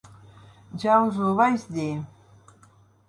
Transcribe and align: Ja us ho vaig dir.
Ja 0.83 0.95
us 1.09 1.19
ho 1.25 1.35
vaig 1.41 1.67
dir. 1.77 1.91